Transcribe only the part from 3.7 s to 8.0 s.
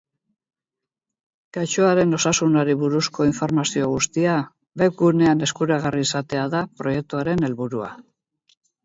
guztia webgunean eskuragarri izatea da proiektuaren helburua.